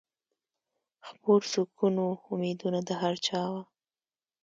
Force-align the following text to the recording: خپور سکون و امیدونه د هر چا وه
خپور 1.07 1.39
سکون 1.53 1.95
و 2.05 2.09
امیدونه 2.33 2.79
د 2.87 2.89
هر 3.01 3.15
چا 3.25 3.41
وه 3.51 3.63